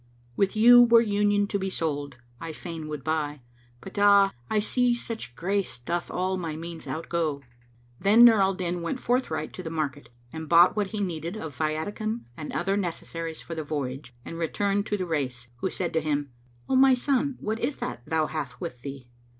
With 0.35 0.55
you 0.55 0.81
were 0.81 0.99
Union 1.01 1.45
to 1.45 1.59
be 1.59 1.69
sold, 1.69 2.17
I 2.39 2.53
fain 2.53 2.87
would 2.87 3.03
buy; 3.03 3.41
* 3.61 3.81
But 3.81 3.99
ah, 3.99 4.31
I 4.49 4.57
see 4.57 4.95
such 4.95 5.35
grace 5.35 5.77
doth 5.77 6.09
all 6.09 6.37
my 6.37 6.55
means 6.55 6.87
outgo!" 6.87 7.43
Then 7.99 8.25
Nur 8.25 8.41
al 8.41 8.55
Din 8.55 8.81
went 8.81 8.99
forthright 8.99 9.53
to 9.53 9.61
the 9.61 9.69
market 9.69 10.09
and 10.33 10.49
bought 10.49 10.75
what 10.75 10.87
he 10.87 10.99
needed 11.01 11.37
of 11.37 11.55
viaticum 11.55 12.21
and 12.35 12.51
other 12.51 12.75
necessaries 12.75 13.41
for 13.43 13.53
the 13.53 13.63
voyage 13.63 14.15
and 14.25 14.39
returned 14.39 14.87
to 14.87 14.97
the 14.97 15.05
Rais, 15.05 15.49
who 15.57 15.69
said 15.69 15.93
to 15.93 16.01
him, 16.01 16.31
"O 16.67 16.75
my 16.75 16.95
son, 16.95 17.37
what 17.39 17.59
is 17.59 17.77
that 17.77 18.01
thou 18.07 18.25
hast 18.25 18.59
with 18.59 18.81
thee?" 18.81 19.07